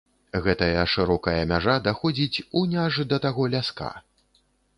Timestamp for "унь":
2.63-2.75